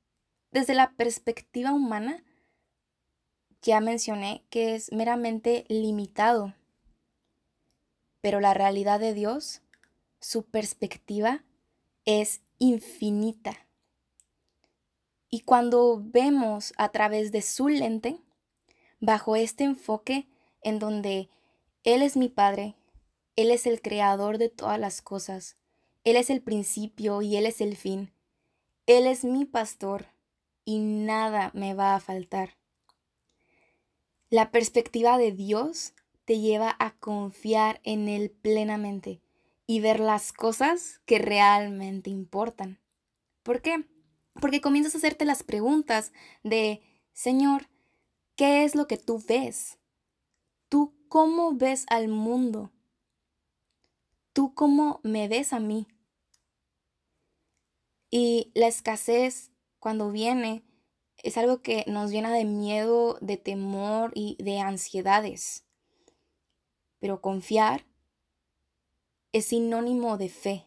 Desde 0.51 0.75
la 0.75 0.91
perspectiva 0.91 1.73
humana, 1.73 2.23
ya 3.63 3.81
mencioné 3.81 4.45
que 4.51 4.75
es 4.75 4.93
meramente 4.93 5.65
limitado, 5.69 6.53
pero 8.21 8.41
la 8.41 8.53
realidad 8.53 9.01
de 9.01 9.15
Dios, 9.15 9.63
su 10.21 10.45
perspectiva, 10.45 11.43
es 12.05 12.43
infinita. 12.59 13.57
Y 15.31 15.41
cuando 15.41 16.03
vemos 16.05 16.75
a 16.77 16.91
través 16.91 17.33
de 17.33 17.41
su 17.41 17.69
lente, 17.69 18.21
bajo 19.01 19.35
este 19.35 19.65
enfoque 19.65 20.29
en 20.61 20.79
donde 20.79 21.31
Él 21.85 22.03
es 22.03 22.19
mi 22.19 22.29
Padre, 22.29 22.78
Él 23.39 23.53
es 23.53 23.69
el 23.69 23.81
creador 23.81 24.37
de 24.37 24.49
todas 24.49 24.81
las 24.81 25.01
cosas, 25.01 25.55
Él 26.03 26.17
es 26.17 26.29
el 26.29 26.43
principio 26.43 27.23
y 27.23 27.37
Él 27.37 27.47
es 27.47 27.61
el 27.61 27.77
fin, 27.77 28.11
Él 28.87 29.07
es 29.07 29.25
mi 29.25 29.45
pastor, 29.45 30.07
y 30.65 30.81
nada 30.81 31.53
me 31.55 31.73
va 31.73 31.95
a 31.95 32.01
faltar. 32.01 32.57
La 34.29 34.51
perspectiva 34.51 35.19
de 35.19 35.31
Dios 35.31 35.95
te 36.25 36.41
lleva 36.41 36.75
a 36.81 36.97
confiar 36.97 37.81
en 37.85 38.09
Él 38.09 38.33
plenamente 38.33 39.21
y 39.69 39.79
ver 39.79 40.01
las 40.01 40.33
cosas 40.33 41.01
que 41.07 41.21
realmente 41.21 42.11
importan. 42.11 42.81
¿Por 43.45 43.63
qué? 43.63 43.85
Porque 44.41 44.61
comienzas 44.61 44.97
a 44.97 44.99
hacerte 44.99 45.25
las 45.25 45.45
preguntas 45.45 46.11
de, 46.43 46.83
Señor, 47.13 47.69
¿qué 48.35 48.65
es 48.65 48.75
lo 48.75 48.89
que 48.89 48.97
tú 48.97 49.23
ves? 49.29 49.79
¿Tú 50.69 50.93
cómo 51.09 51.53
ves 51.55 51.87
al 51.89 52.09
mundo? 52.09 52.73
¿Tú 54.39 54.55
cómo 54.55 55.01
me 55.03 55.27
ves 55.27 55.53
a 55.53 55.59
mí? 55.59 55.89
Y 58.09 58.53
la 58.55 58.69
escasez 58.69 59.51
cuando 59.81 60.13
viene 60.13 60.63
es 61.17 61.37
algo 61.37 61.61
que 61.61 61.83
nos 61.89 62.13
llena 62.13 62.33
de 62.33 62.45
miedo, 62.45 63.19
de 63.21 63.37
temor 63.37 64.13
y 64.15 64.37
de 64.41 64.61
ansiedades. 64.61 65.67
Pero 67.01 67.21
confiar 67.21 67.85
es 69.33 69.47
sinónimo 69.47 70.19
de 70.19 70.29
fe. 70.29 70.67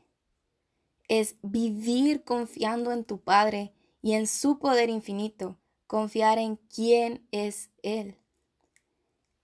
Es 1.07 1.37
vivir 1.41 2.25
confiando 2.25 2.91
en 2.91 3.05
tu 3.05 3.21
Padre 3.21 3.73
y 4.01 4.15
en 4.15 4.27
su 4.27 4.59
poder 4.59 4.89
infinito, 4.89 5.61
confiar 5.87 6.39
en 6.39 6.57
quién 6.57 7.25
es 7.31 7.69
Él. 7.83 8.17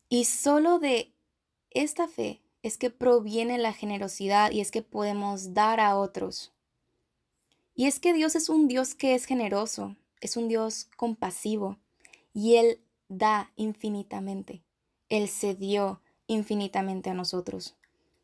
Y 0.10 0.26
solo 0.26 0.80
de 0.80 1.16
esta 1.70 2.10
fe 2.10 2.44
es 2.68 2.78
que 2.78 2.90
proviene 2.90 3.58
la 3.58 3.74
generosidad 3.74 4.52
y 4.52 4.62
es 4.62 4.72
que 4.72 4.82
podemos 4.82 5.54
dar 5.54 5.80
a 5.80 5.98
otros. 5.98 6.54
Y 7.74 7.86
es 7.86 8.00
que 8.00 8.14
Dios 8.14 8.36
es 8.36 8.50
un 8.50 8.68
Dios 8.68 8.94
que 8.94 9.16
es 9.16 9.26
generoso, 9.26 9.96
es 10.22 10.38
un 10.38 10.48
Dios 10.48 10.90
compasivo 10.98 11.78
y 12.34 12.56
Él 12.56 12.82
da 13.08 13.52
infinitamente. 13.56 14.64
Él 15.10 15.30
se 15.30 15.56
dio 15.56 16.02
infinitamente 16.28 17.10
a 17.10 17.14
nosotros. 17.14 17.76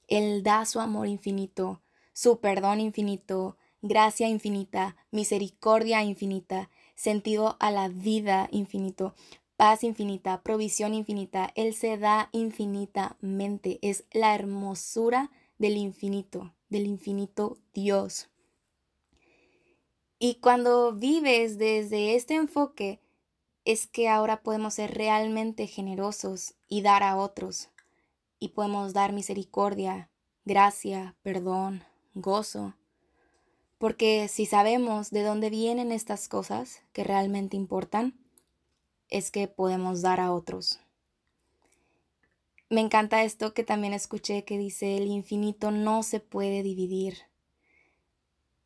Él 0.07 0.43
da 0.43 0.65
su 0.65 0.79
amor 0.79 1.07
infinito, 1.07 1.81
su 2.11 2.39
perdón 2.39 2.81
infinito, 2.81 3.57
gracia 3.81 4.27
infinita, 4.27 4.97
misericordia 5.11 6.03
infinita, 6.03 6.69
sentido 6.95 7.55
a 7.59 7.71
la 7.71 7.87
vida 7.87 8.49
infinito, 8.51 9.13
paz 9.57 9.83
infinita, 9.83 10.41
provisión 10.41 10.93
infinita. 10.93 11.51
Él 11.55 11.73
se 11.73 11.97
da 11.97 12.29
infinitamente. 12.31 13.79
Es 13.81 14.05
la 14.11 14.35
hermosura 14.35 15.31
del 15.57 15.77
infinito, 15.77 16.53
del 16.69 16.85
infinito 16.85 17.57
Dios. 17.73 18.29
Y 20.19 20.35
cuando 20.35 20.93
vives 20.93 21.57
desde 21.57 22.15
este 22.15 22.35
enfoque, 22.35 23.01
es 23.65 23.87
que 23.87 24.09
ahora 24.09 24.41
podemos 24.41 24.75
ser 24.75 24.93
realmente 24.93 25.67
generosos 25.67 26.55
y 26.67 26.81
dar 26.81 27.03
a 27.03 27.15
otros. 27.15 27.69
Y 28.39 28.49
podemos 28.49 28.93
dar 28.93 29.13
misericordia, 29.13 30.09
gracia, 30.45 31.15
perdón, 31.23 31.83
gozo. 32.13 32.75
Porque 33.77 34.27
si 34.27 34.45
sabemos 34.45 35.11
de 35.11 35.23
dónde 35.23 35.49
vienen 35.49 35.91
estas 35.91 36.29
cosas 36.29 36.81
que 36.93 37.03
realmente 37.03 37.57
importan, 37.57 38.17
es 39.09 39.31
que 39.31 39.47
podemos 39.47 40.01
dar 40.01 40.19
a 40.19 40.31
otros. 40.31 40.79
Me 42.69 42.81
encanta 42.81 43.23
esto 43.23 43.53
que 43.53 43.63
también 43.63 43.93
escuché 43.93 44.45
que 44.45 44.57
dice, 44.57 44.97
el 44.97 45.07
infinito 45.07 45.69
no 45.69 46.01
se 46.01 46.19
puede 46.19 46.63
dividir. 46.63 47.17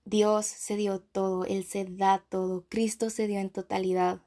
Dios 0.06 0.46
se 0.46 0.78
dio 0.78 1.02
todo, 1.02 1.44
Él 1.44 1.66
se 1.66 1.84
da 1.84 2.24
todo, 2.30 2.66
Cristo 2.70 3.10
se 3.10 3.28
dio 3.28 3.40
en 3.40 3.50
totalidad. 3.50 4.22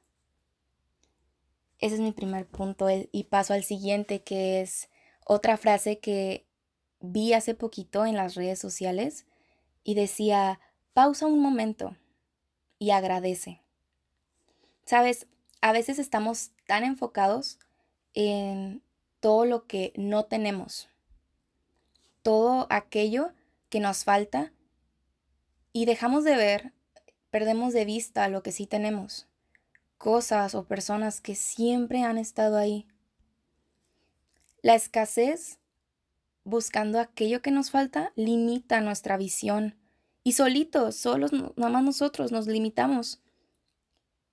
Ese 1.78 1.94
es 1.94 2.00
mi 2.02 2.12
primer 2.12 2.46
punto 2.46 2.88
y 2.90 3.24
paso 3.24 3.54
al 3.54 3.64
siguiente 3.64 4.22
que 4.22 4.60
es 4.60 4.90
otra 5.24 5.56
frase 5.56 5.98
que 5.98 6.44
vi 7.00 7.32
hace 7.32 7.54
poquito 7.54 8.04
en 8.04 8.16
las 8.16 8.34
redes 8.34 8.58
sociales 8.58 9.24
y 9.82 9.94
decía, 9.94 10.60
pausa 10.92 11.26
un 11.26 11.40
momento 11.40 11.96
y 12.78 12.90
agradece. 12.90 13.62
Sabes, 14.84 15.26
a 15.60 15.72
veces 15.72 15.98
estamos 15.98 16.50
tan 16.66 16.84
enfocados 16.84 17.58
en 18.14 18.82
todo 19.20 19.44
lo 19.44 19.66
que 19.66 19.92
no 19.96 20.24
tenemos, 20.24 20.88
todo 22.22 22.66
aquello 22.70 23.32
que 23.68 23.80
nos 23.80 24.04
falta 24.04 24.52
y 25.72 25.84
dejamos 25.84 26.24
de 26.24 26.36
ver, 26.36 26.72
perdemos 27.30 27.72
de 27.72 27.84
vista 27.84 28.28
lo 28.28 28.42
que 28.42 28.52
sí 28.52 28.66
tenemos, 28.66 29.28
cosas 29.98 30.54
o 30.54 30.64
personas 30.64 31.20
que 31.20 31.34
siempre 31.34 32.02
han 32.02 32.18
estado 32.18 32.56
ahí. 32.56 32.86
La 34.62 34.74
escasez, 34.74 35.58
buscando 36.44 36.98
aquello 36.98 37.42
que 37.42 37.50
nos 37.50 37.70
falta, 37.70 38.12
limita 38.16 38.80
nuestra 38.80 39.16
visión. 39.16 39.76
Y 40.22 40.32
solitos, 40.32 40.96
solos, 40.96 41.32
nada 41.32 41.70
más 41.70 41.82
nosotros 41.82 42.30
nos 42.32 42.46
limitamos. 42.46 43.22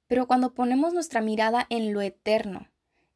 Pero 0.08 0.26
cuando 0.26 0.54
ponemos 0.54 0.94
nuestra 0.94 1.22
mirada 1.22 1.68
en 1.70 1.94
lo 1.94 2.02
eterno, 2.02 2.68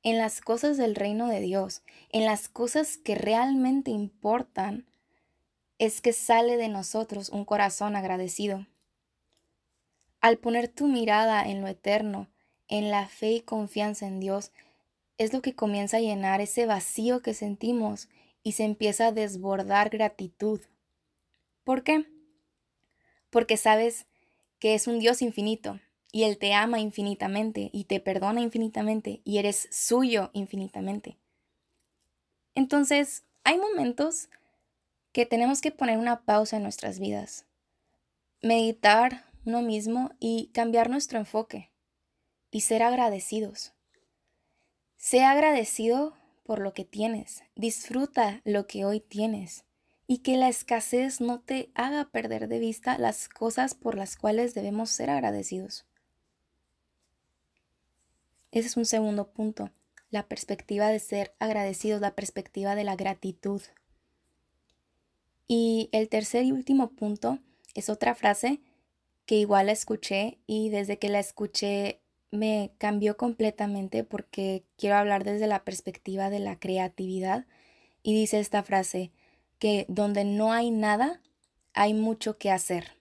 en 0.03 0.17
las 0.17 0.41
cosas 0.41 0.77
del 0.77 0.95
reino 0.95 1.27
de 1.27 1.39
Dios, 1.39 1.83
en 2.09 2.25
las 2.25 2.49
cosas 2.49 2.97
que 2.97 3.15
realmente 3.15 3.91
importan, 3.91 4.85
es 5.79 6.01
que 6.01 6.13
sale 6.13 6.57
de 6.57 6.67
nosotros 6.67 7.29
un 7.29 7.45
corazón 7.45 7.95
agradecido. 7.95 8.67
Al 10.19 10.37
poner 10.37 10.67
tu 10.67 10.87
mirada 10.87 11.43
en 11.43 11.61
lo 11.61 11.67
eterno, 11.67 12.27
en 12.67 12.91
la 12.91 13.07
fe 13.07 13.31
y 13.31 13.41
confianza 13.41 14.05
en 14.05 14.19
Dios, 14.19 14.51
es 15.17 15.33
lo 15.33 15.41
que 15.41 15.55
comienza 15.55 15.97
a 15.97 16.01
llenar 16.01 16.41
ese 16.41 16.65
vacío 16.65 17.21
que 17.21 17.33
sentimos 17.33 18.09
y 18.43 18.53
se 18.53 18.63
empieza 18.63 19.07
a 19.07 19.11
desbordar 19.11 19.89
gratitud. 19.89 20.61
¿Por 21.63 21.83
qué? 21.83 22.05
Porque 23.29 23.55
sabes 23.55 24.07
que 24.59 24.75
es 24.75 24.87
un 24.87 24.99
Dios 24.99 25.21
infinito 25.21 25.79
y 26.11 26.23
Él 26.23 26.37
te 26.37 26.53
ama 26.53 26.79
infinitamente 26.79 27.69
y 27.73 27.85
te 27.85 27.99
perdona 27.99 28.41
infinitamente 28.41 29.21
y 29.23 29.37
eres 29.37 29.67
suyo 29.71 30.29
infinitamente. 30.33 31.17
Entonces, 32.53 33.23
hay 33.43 33.57
momentos 33.57 34.29
que 35.11 35.25
tenemos 35.25 35.61
que 35.61 35.71
poner 35.71 35.97
una 35.97 36.23
pausa 36.23 36.57
en 36.57 36.63
nuestras 36.63 36.99
vidas, 36.99 37.45
meditar 38.41 39.25
uno 39.45 39.61
mismo 39.61 40.11
y 40.19 40.51
cambiar 40.53 40.89
nuestro 40.89 41.17
enfoque 41.17 41.71
y 42.51 42.61
ser 42.61 42.83
agradecidos. 42.83 43.73
Sea 44.97 45.31
agradecido 45.31 46.15
por 46.43 46.59
lo 46.59 46.73
que 46.73 46.85
tienes, 46.85 47.43
disfruta 47.55 48.41
lo 48.43 48.67
que 48.67 48.85
hoy 48.85 48.99
tienes 48.99 49.65
y 50.05 50.19
que 50.19 50.35
la 50.37 50.49
escasez 50.49 51.21
no 51.21 51.39
te 51.39 51.71
haga 51.73 52.11
perder 52.11 52.49
de 52.49 52.59
vista 52.59 52.97
las 52.97 53.29
cosas 53.29 53.73
por 53.73 53.95
las 53.95 54.17
cuales 54.17 54.53
debemos 54.53 54.89
ser 54.89 55.09
agradecidos. 55.09 55.85
Ese 58.51 58.67
es 58.67 58.77
un 58.77 58.85
segundo 58.85 59.31
punto, 59.31 59.71
la 60.09 60.27
perspectiva 60.27 60.89
de 60.89 60.99
ser 60.99 61.33
agradecidos, 61.39 62.01
la 62.01 62.15
perspectiva 62.15 62.75
de 62.75 62.83
la 62.83 62.95
gratitud. 62.95 63.61
Y 65.47 65.89
el 65.93 66.09
tercer 66.09 66.45
y 66.45 66.51
último 66.51 66.91
punto 66.91 67.39
es 67.75 67.89
otra 67.89 68.13
frase 68.13 68.61
que 69.25 69.35
igual 69.35 69.67
la 69.67 69.71
escuché 69.71 70.39
y 70.47 70.69
desde 70.69 70.99
que 70.99 71.09
la 71.09 71.19
escuché 71.19 72.01
me 72.31 72.73
cambió 72.77 73.17
completamente 73.17 74.03
porque 74.03 74.65
quiero 74.77 74.95
hablar 74.97 75.23
desde 75.23 75.47
la 75.47 75.63
perspectiva 75.63 76.29
de 76.29 76.39
la 76.39 76.59
creatividad 76.59 77.45
y 78.03 78.13
dice 78.13 78.39
esta 78.39 78.63
frase 78.63 79.11
que 79.59 79.85
donde 79.89 80.23
no 80.25 80.51
hay 80.53 80.71
nada 80.71 81.21
hay 81.73 81.93
mucho 81.93 82.37
que 82.37 82.51
hacer. 82.51 82.97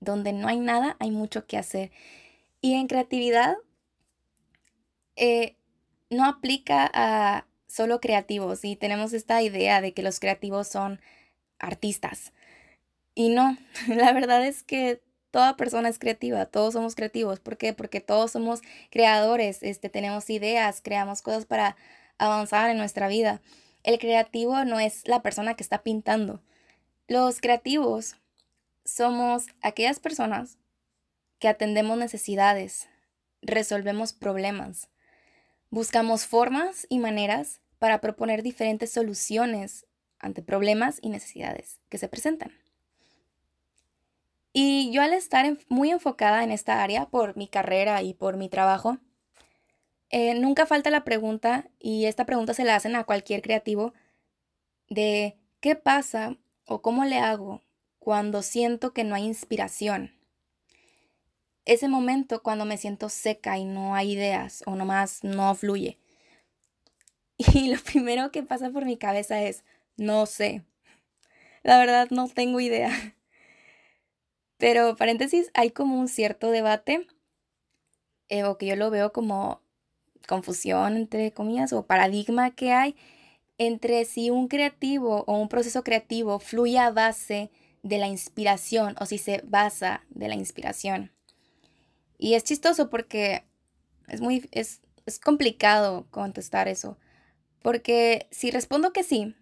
Donde 0.00 0.32
no 0.32 0.48
hay 0.48 0.60
nada 0.60 0.96
hay 1.00 1.10
mucho 1.10 1.46
que 1.46 1.56
hacer. 1.56 1.90
Y 2.60 2.74
en 2.74 2.86
creatividad 2.86 3.56
eh, 5.20 5.56
no 6.08 6.24
aplica 6.24 6.90
a 6.94 7.46
solo 7.68 8.00
creativos 8.00 8.64
y 8.64 8.74
tenemos 8.74 9.12
esta 9.12 9.42
idea 9.42 9.82
de 9.82 9.92
que 9.92 10.02
los 10.02 10.18
creativos 10.18 10.66
son 10.66 11.00
artistas. 11.58 12.32
Y 13.14 13.28
no, 13.28 13.56
la 13.88 14.12
verdad 14.12 14.44
es 14.46 14.62
que 14.62 15.02
toda 15.30 15.56
persona 15.56 15.90
es 15.90 15.98
creativa, 15.98 16.46
todos 16.46 16.72
somos 16.72 16.94
creativos. 16.94 17.38
¿Por 17.38 17.58
qué? 17.58 17.74
Porque 17.74 18.00
todos 18.00 18.32
somos 18.32 18.62
creadores, 18.90 19.62
este, 19.62 19.90
tenemos 19.90 20.30
ideas, 20.30 20.80
creamos 20.82 21.20
cosas 21.20 21.44
para 21.44 21.76
avanzar 22.18 22.70
en 22.70 22.78
nuestra 22.78 23.06
vida. 23.06 23.42
El 23.82 23.98
creativo 23.98 24.64
no 24.64 24.80
es 24.80 25.06
la 25.06 25.20
persona 25.22 25.54
que 25.54 25.62
está 25.62 25.82
pintando. 25.82 26.42
Los 27.08 27.42
creativos 27.42 28.16
somos 28.86 29.48
aquellas 29.60 30.00
personas 30.00 30.56
que 31.38 31.48
atendemos 31.48 31.98
necesidades, 31.98 32.88
resolvemos 33.42 34.14
problemas, 34.14 34.88
buscamos 35.70 36.26
formas 36.26 36.86
y 36.88 36.98
maneras 36.98 37.60
para 37.78 38.00
proponer 38.00 38.42
diferentes 38.42 38.92
soluciones 38.92 39.86
ante 40.18 40.42
problemas 40.42 40.98
y 41.00 41.08
necesidades 41.08 41.80
que 41.88 41.98
se 41.98 42.08
presentan. 42.08 42.52
Y 44.52 44.90
yo 44.92 45.02
al 45.02 45.12
estar 45.12 45.56
muy 45.68 45.90
enfocada 45.90 46.42
en 46.42 46.50
esta 46.50 46.82
área 46.82 47.06
por 47.06 47.36
mi 47.36 47.46
carrera 47.46 48.02
y 48.02 48.14
por 48.14 48.36
mi 48.36 48.48
trabajo, 48.48 48.98
eh, 50.10 50.34
nunca 50.34 50.66
falta 50.66 50.90
la 50.90 51.04
pregunta, 51.04 51.70
y 51.78 52.06
esta 52.06 52.26
pregunta 52.26 52.52
se 52.52 52.64
la 52.64 52.74
hacen 52.74 52.96
a 52.96 53.04
cualquier 53.04 53.42
creativo, 53.42 53.94
de 54.88 55.38
qué 55.60 55.76
pasa 55.76 56.36
o 56.66 56.82
cómo 56.82 57.04
le 57.04 57.18
hago 57.18 57.62
cuando 58.00 58.42
siento 58.42 58.92
que 58.92 59.04
no 59.04 59.14
hay 59.14 59.24
inspiración. 59.24 60.19
Ese 61.64 61.88
momento 61.88 62.42
cuando 62.42 62.64
me 62.64 62.76
siento 62.76 63.08
seca 63.08 63.58
y 63.58 63.64
no 63.64 63.94
hay 63.94 64.12
ideas 64.12 64.62
o 64.66 64.76
nomás 64.76 65.24
no 65.24 65.54
fluye. 65.54 65.98
Y 67.54 67.74
lo 67.74 67.82
primero 67.82 68.30
que 68.30 68.42
pasa 68.42 68.70
por 68.70 68.84
mi 68.84 68.98
cabeza 68.98 69.42
es, 69.42 69.64
no 69.96 70.26
sé. 70.26 70.62
La 71.62 71.78
verdad 71.78 72.08
no 72.10 72.28
tengo 72.28 72.60
idea. 72.60 72.90
Pero 74.58 74.94
paréntesis, 74.96 75.50
hay 75.54 75.70
como 75.70 75.98
un 75.98 76.08
cierto 76.08 76.50
debate, 76.50 77.06
eh, 78.28 78.44
o 78.44 78.58
que 78.58 78.66
yo 78.66 78.76
lo 78.76 78.90
veo 78.90 79.12
como 79.12 79.62
confusión, 80.28 80.96
entre 80.96 81.32
comillas, 81.32 81.72
o 81.72 81.86
paradigma 81.86 82.54
que 82.54 82.72
hay 82.72 82.94
entre 83.60 84.06
si 84.06 84.30
un 84.30 84.48
creativo 84.48 85.24
o 85.26 85.36
un 85.36 85.48
proceso 85.48 85.84
creativo 85.84 86.38
fluye 86.38 86.78
a 86.78 86.90
base 86.90 87.50
de 87.82 87.98
la 87.98 88.06
inspiración 88.06 88.96
o 88.98 89.04
si 89.04 89.18
se 89.18 89.42
basa 89.44 90.02
de 90.08 90.28
la 90.28 90.34
inspiración. 90.34 91.12
Y 92.20 92.34
es 92.34 92.44
chistoso 92.44 92.90
porque 92.90 93.44
es 94.06 94.20
muy 94.20 94.48
es, 94.52 94.80
es 95.06 95.18
complicado 95.18 96.06
contestar 96.10 96.68
eso. 96.68 96.98
Porque 97.62 98.28
si 98.30 98.50
respondo 98.50 98.92
que 98.92 99.02
sí, 99.02 99.34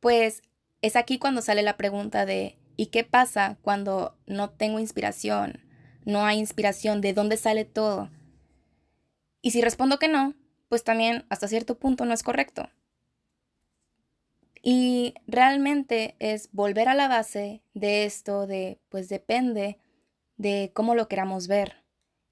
pues 0.00 0.42
es 0.82 0.96
aquí 0.96 1.18
cuando 1.18 1.42
sale 1.42 1.62
la 1.62 1.76
pregunta 1.76 2.24
de 2.26 2.56
¿Y 2.76 2.86
qué 2.86 3.04
pasa 3.04 3.58
cuando 3.62 4.16
no 4.26 4.50
tengo 4.50 4.78
inspiración? 4.78 5.60
No 6.04 6.24
hay 6.24 6.38
inspiración, 6.38 7.00
¿de 7.00 7.14
dónde 7.14 7.38
sale 7.38 7.64
todo? 7.64 8.10
Y 9.40 9.52
si 9.52 9.62
respondo 9.62 9.98
que 9.98 10.08
no, 10.08 10.34
pues 10.68 10.84
también 10.84 11.24
hasta 11.30 11.48
cierto 11.48 11.78
punto 11.78 12.04
no 12.04 12.12
es 12.12 12.22
correcto. 12.22 12.68
Y 14.62 15.14
realmente 15.26 16.16
es 16.18 16.50
volver 16.52 16.88
a 16.88 16.94
la 16.94 17.08
base 17.08 17.62
de 17.72 18.04
esto 18.04 18.46
de, 18.46 18.78
pues 18.88 19.08
depende 19.08 19.78
de 20.36 20.70
cómo 20.74 20.94
lo 20.94 21.08
queramos 21.08 21.48
ver 21.48 21.82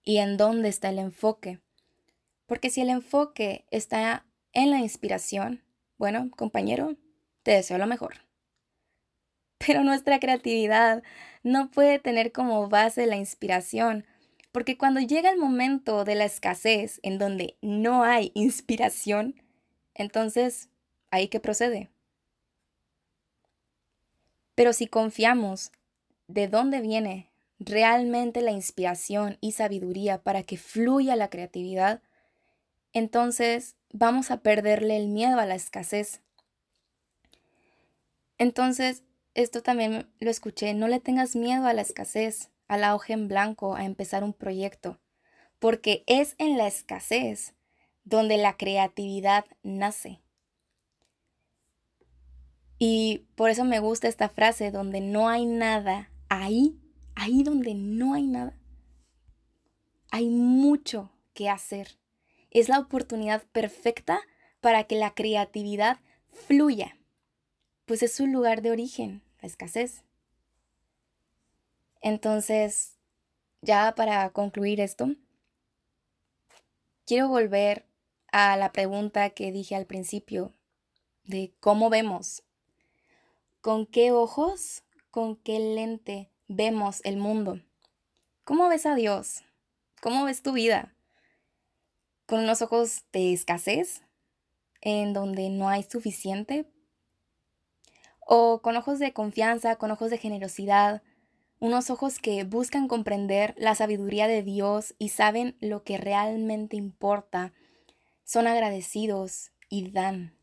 y 0.03 0.19
en 0.19 0.37
dónde 0.37 0.69
está 0.69 0.91
el 0.91 0.99
enfoque. 0.99 1.61
Porque 2.47 2.71
si 2.71 2.81
el 2.81 2.91
enfoque 2.91 3.65
está 3.71 4.27
en 4.53 4.71
la 4.71 4.79
inspiración, 4.79 5.65
bueno, 5.97 6.31
compañero, 6.37 6.97
te 7.43 7.53
deseo 7.53 7.79
lo 7.79 7.87
mejor. 7.87 8.17
Pero 9.67 9.83
nuestra 9.83 10.21
creatividad 10.21 11.03
no 11.43 11.71
puede 11.71 11.99
tener 11.99 12.33
como 12.33 12.69
base 12.69 13.07
la 13.07 13.17
inspiración, 13.17 14.05
porque 14.53 14.79
cuando 14.79 15.01
llega 15.01 15.31
el 15.31 15.39
momento 15.39 16.05
de 16.05 16.15
la 16.15 16.25
escasez 16.25 17.01
en 17.03 17.19
donde 17.19 17.57
no 17.61 18.05
hay 18.05 18.31
inspiración, 18.35 19.43
entonces 19.95 20.69
ahí 21.11 21.29
que 21.29 21.41
procede. 21.41 21.91
Pero 24.55 24.73
si 24.73 24.87
confiamos 24.87 25.73
de 26.29 26.47
dónde 26.47 26.81
viene 26.81 27.34
realmente 27.65 28.41
la 28.43 28.51
inspiración 28.51 29.39
y 29.41 29.53
sabiduría 29.53 30.23
para 30.23 30.43
que 30.43 30.57
fluya 30.57 31.17
la 31.17 31.31
creatividad, 31.31 32.03
entonces 32.93 33.77
vamos 33.93 34.31
a 34.31 34.39
perderle 34.39 34.97
el 34.97 35.09
miedo 35.09 35.39
a 35.39 35.47
la 35.47 35.55
escasez. 35.55 36.21
Entonces, 38.39 39.03
esto 39.35 39.63
también 39.63 40.09
lo 40.21 40.31
escuché, 40.31 40.75
no 40.75 40.89
le 40.89 41.01
tengas 41.01 41.37
miedo 41.37 41.67
a 41.67 41.73
la 41.73 41.83
escasez, 41.83 42.51
a 42.69 42.77
la 42.77 42.95
hoja 42.95 43.13
en 43.13 43.29
blanco, 43.29 43.75
a 43.75 43.85
empezar 43.85 44.25
un 44.25 44.33
proyecto, 44.33 45.01
porque 45.59 46.05
es 46.07 46.35
en 46.39 46.57
la 46.59 46.67
escasez 46.67 47.55
donde 48.05 48.37
la 48.37 48.57
creatividad 48.57 49.45
nace. 49.63 50.21
Y 52.79 53.27
por 53.35 53.51
eso 53.51 53.65
me 53.65 53.79
gusta 53.79 54.09
esta 54.09 54.29
frase, 54.29 54.71
donde 54.71 55.01
no 55.01 55.29
hay 55.29 55.47
nada, 55.47 56.11
ahí, 56.29 56.79
ahí 57.15 57.43
donde 57.43 57.75
no 57.75 58.15
hay 58.15 58.27
nada, 58.27 58.59
hay 60.11 60.29
mucho 60.29 61.11
que 61.33 61.49
hacer. 61.49 61.99
Es 62.51 62.69
la 62.69 62.79
oportunidad 62.79 63.43
perfecta 63.53 64.21
para 64.61 64.85
que 64.85 64.97
la 64.97 65.15
creatividad 65.15 65.99
fluya, 66.47 66.97
pues 67.85 68.03
es 68.03 68.15
su 68.15 68.27
lugar 68.27 68.63
de 68.63 68.71
origen 68.71 69.23
escasez. 69.43 70.05
Entonces, 72.01 72.99
ya 73.61 73.95
para 73.95 74.31
concluir 74.31 74.81
esto, 74.81 75.09
quiero 77.07 77.29
volver 77.29 77.87
a 78.31 78.57
la 78.57 78.73
pregunta 78.73 79.31
que 79.31 79.53
dije 79.53 79.75
al 79.75 79.87
principio 79.87 80.53
de 81.25 81.55
cómo 81.61 81.91
vemos, 81.91 82.43
con 83.61 83.87
qué 83.87 84.13
ojos, 84.13 84.83
con 85.11 85.37
qué 85.37 85.59
lente 85.59 86.31
vemos 86.49 87.01
el 87.05 87.17
mundo. 87.17 87.61
¿Cómo 88.45 88.69
ves 88.69 88.87
a 88.87 88.95
Dios? 88.95 89.43
¿Cómo 90.01 90.25
ves 90.25 90.43
tu 90.43 90.53
vida? 90.53 90.95
¿Con 92.27 92.41
unos 92.41 92.63
ojos 92.63 93.05
de 93.13 93.33
escasez, 93.33 94.03
en 94.81 95.13
donde 95.13 95.49
no 95.49 95.69
hay 95.69 95.83
suficiente 95.83 96.71
o 98.27 98.63
con 98.63 98.77
ojos 98.77 98.99
de 98.99 99.13
confianza, 99.13 99.77
con 99.77 99.91
ojos 99.91 100.11
de 100.11 100.19
generosidad, 100.19 101.03
unos 101.61 101.91
ojos 101.91 102.19
que 102.19 102.45
buscan 102.45 102.89
comprender 102.89 103.55
la 103.57 103.75
sabiduría 103.75 104.29
de 104.29 104.43
Dios 104.43 104.95
y 104.99 105.11
saben 105.11 105.57
lo 105.61 105.85
que 105.85 105.99
realmente 105.99 106.77
importa, 106.77 107.53
son 108.25 108.47
agradecidos 108.47 109.53
y 109.69 109.91
dan. 109.91 110.37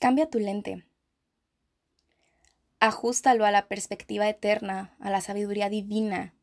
Cambia 0.00 0.28
tu 0.28 0.38
lente. 0.38 0.86
Ajústalo 2.86 3.44
a 3.44 3.50
la 3.50 3.66
perspectiva 3.66 4.28
eterna, 4.28 4.94
a 5.00 5.10
la 5.10 5.20
sabiduría 5.20 5.68
divina. 5.68 6.34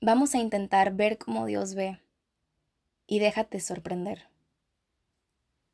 Vamos 0.00 0.34
a 0.34 0.38
intentar 0.38 0.94
ver 0.94 1.16
cómo 1.16 1.46
Dios 1.46 1.76
ve 1.76 2.00
y 3.06 3.20
déjate 3.20 3.60
sorprender. 3.60 4.26